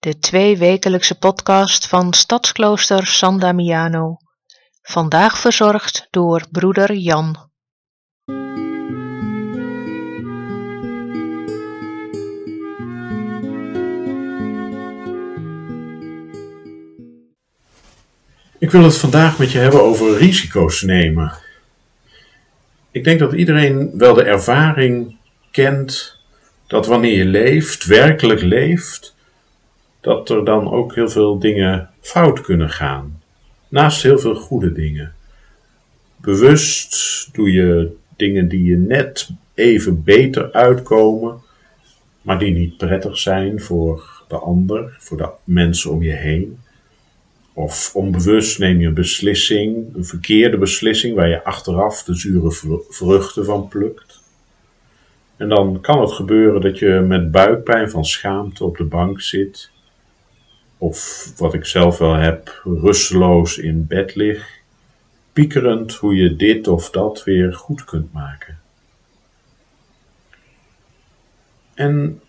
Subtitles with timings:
[0.00, 4.16] de tweewekelijkse podcast van Stadsklooster San Damiano.
[4.82, 7.50] Vandaag verzorgd door broeder Jan.
[18.58, 21.32] Ik wil het vandaag met je hebben over risico's nemen.
[22.90, 25.16] Ik denk dat iedereen wel de ervaring
[25.50, 26.16] kent
[26.66, 29.16] dat wanneer je leeft, werkelijk leeft,
[30.00, 33.22] dat er dan ook heel veel dingen fout kunnen gaan.
[33.68, 35.12] Naast heel veel goede dingen.
[36.16, 41.40] Bewust doe je dingen die je net even beter uitkomen,
[42.22, 46.58] maar die niet prettig zijn voor de ander, voor de mensen om je heen.
[47.52, 53.44] Of onbewust neem je een beslissing, een verkeerde beslissing, waar je achteraf de zure vruchten
[53.44, 54.22] van plukt.
[55.36, 59.70] En dan kan het gebeuren dat je met buikpijn van schaamte op de bank zit.
[60.78, 64.48] Of wat ik zelf wel heb, rusteloos in bed lig,
[65.32, 68.58] piekerend hoe je dit of dat weer goed kunt maken.
[71.74, 72.20] En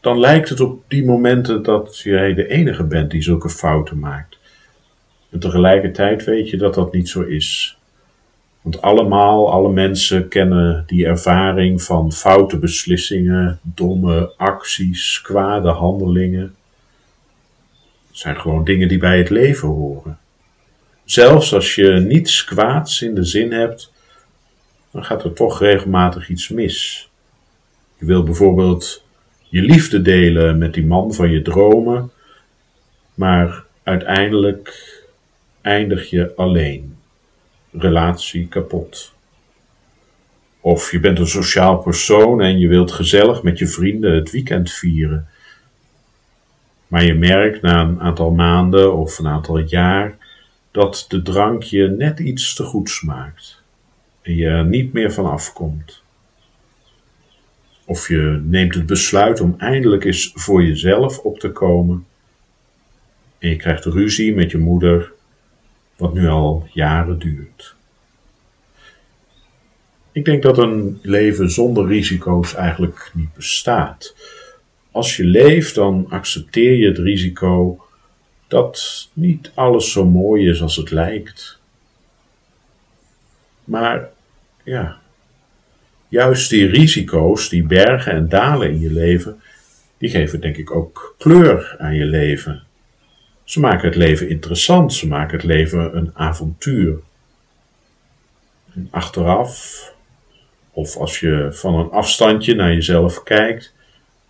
[0.00, 4.38] dan lijkt het op die momenten dat jij de enige bent die zulke fouten maakt.
[5.30, 7.78] En tegelijkertijd weet je dat dat niet zo is.
[8.62, 16.54] Want allemaal, alle mensen kennen die ervaring van foute beslissingen, domme acties, kwade handelingen.
[18.16, 20.18] Zijn gewoon dingen die bij het leven horen.
[21.04, 23.92] Zelfs als je niets kwaads in de zin hebt,
[24.90, 27.08] dan gaat er toch regelmatig iets mis.
[27.98, 29.04] Je wil bijvoorbeeld
[29.48, 32.10] je liefde delen met die man van je dromen,
[33.14, 34.94] maar uiteindelijk
[35.60, 36.96] eindig je alleen.
[37.72, 39.14] Relatie kapot.
[40.60, 44.72] Of je bent een sociaal persoon en je wilt gezellig met je vrienden het weekend
[44.72, 45.28] vieren.
[46.96, 50.16] Maar je merkt na een aantal maanden of een aantal jaar
[50.70, 53.62] dat de drank je net iets te goed smaakt
[54.22, 56.02] en je er niet meer van afkomt.
[57.84, 62.06] Of je neemt het besluit om eindelijk eens voor jezelf op te komen.
[63.38, 65.12] En je krijgt ruzie met je moeder,
[65.96, 67.74] wat nu al jaren duurt.
[70.12, 74.14] Ik denk dat een leven zonder risico's eigenlijk niet bestaat.
[74.96, 77.84] Als je leeft, dan accepteer je het risico
[78.48, 81.60] dat niet alles zo mooi is als het lijkt.
[83.64, 84.08] Maar
[84.64, 84.98] ja,
[86.08, 89.40] juist die risico's, die bergen en dalen in je leven,
[89.98, 92.62] die geven denk ik ook kleur aan je leven.
[93.44, 96.98] Ze maken het leven interessant, ze maken het leven een avontuur.
[98.74, 99.82] En achteraf,
[100.70, 103.74] of als je van een afstandje naar jezelf kijkt,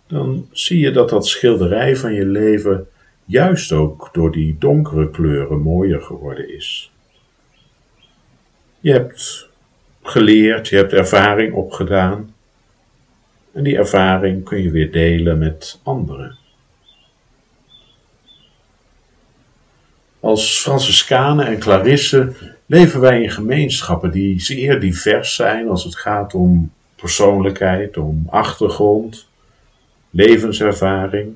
[0.07, 2.87] dan zie je dat dat schilderij van je leven
[3.25, 6.91] juist ook door die donkere kleuren mooier geworden is.
[8.79, 9.49] Je hebt
[10.01, 12.35] geleerd, je hebt ervaring opgedaan.
[13.53, 16.37] En die ervaring kun je weer delen met anderen.
[20.19, 22.35] Als Franciscanen en Clarissen
[22.65, 29.27] leven wij in gemeenschappen die zeer divers zijn als het gaat om persoonlijkheid, om achtergrond,
[30.09, 31.35] levenservaring.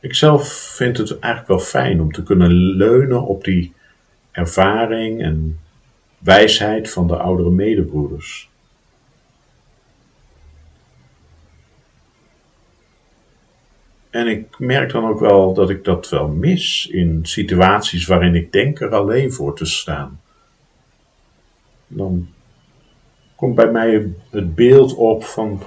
[0.00, 3.72] Ik zelf vind het eigenlijk wel fijn om te kunnen leunen op die
[4.30, 5.58] ervaring en
[6.18, 8.48] wijsheid van de oudere medebroeders.
[14.10, 18.52] En ik merk dan ook wel dat ik dat wel mis in situaties waarin ik
[18.52, 20.20] denk er alleen voor te staan.
[21.86, 22.28] Dan
[23.34, 25.62] komt bij mij het beeld op van,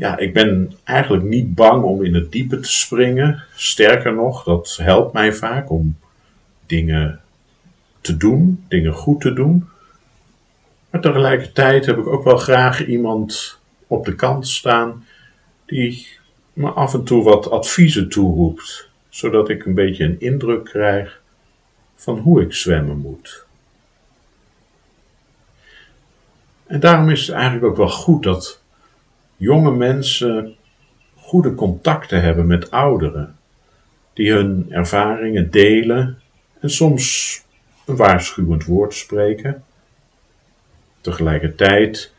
[0.00, 3.44] ja, ik ben eigenlijk niet bang om in het diepe te springen.
[3.54, 5.96] Sterker nog, dat helpt mij vaak om
[6.66, 7.20] dingen
[8.00, 9.68] te doen, dingen goed te doen.
[10.90, 15.04] Maar tegelijkertijd heb ik ook wel graag iemand op de kant staan
[15.66, 16.06] die
[16.52, 21.20] me af en toe wat adviezen toeroept, zodat ik een beetje een indruk krijg
[21.94, 23.44] van hoe ik zwemmen moet.
[26.66, 28.59] En daarom is het eigenlijk ook wel goed dat
[29.40, 30.56] jonge mensen
[31.16, 33.36] goede contacten hebben met ouderen,
[34.12, 36.18] die hun ervaringen delen
[36.60, 37.36] en soms
[37.86, 39.64] een waarschuwend woord spreken.
[41.00, 42.12] Tegelijkertijd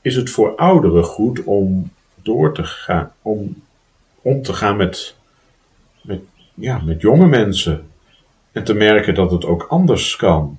[0.00, 1.90] is het voor ouderen goed om
[2.22, 3.56] door te gaan, om
[4.22, 5.14] om te gaan met,
[6.02, 6.20] met,
[6.54, 7.90] ja, met jonge mensen
[8.52, 10.58] en te merken dat het ook anders kan.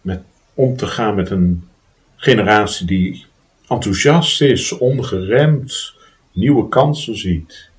[0.00, 0.22] Met,
[0.54, 1.68] om te gaan met een
[2.16, 3.26] generatie die
[3.68, 5.94] enthousiast is, ongeremd,
[6.32, 7.70] nieuwe kansen ziet.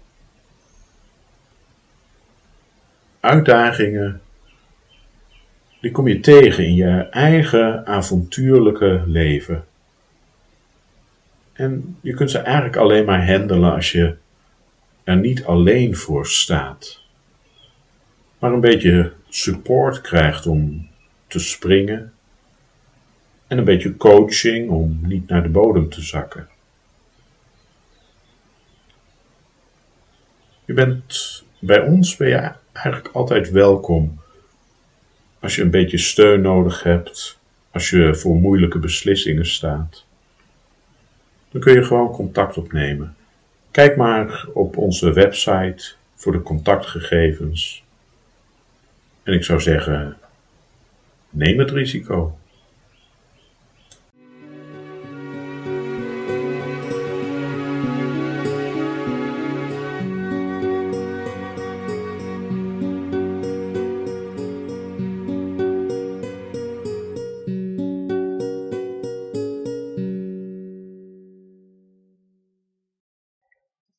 [3.20, 4.22] Uitdagingen,
[5.82, 9.66] die kom je tegen in je eigen avontuurlijke leven.
[11.54, 14.16] En je kunt ze eigenlijk alleen maar handelen als je
[15.04, 17.02] er niet alleen voor staat,
[18.40, 20.88] maar een beetje support krijgt om
[21.28, 22.15] te springen
[23.48, 26.48] en een beetje coaching om niet naar de bodem te zakken.
[30.66, 34.20] Je bent bij ons ben je eigenlijk altijd welkom
[35.40, 37.40] als je een beetje steun nodig hebt,
[37.72, 40.06] als je voor moeilijke beslissingen staat.
[41.52, 43.16] Dan kun je gewoon contact opnemen.
[43.72, 47.84] Kijk maar op onze website voor de contactgegevens.
[49.24, 50.18] En ik zou zeggen,
[51.30, 52.38] neem het risico.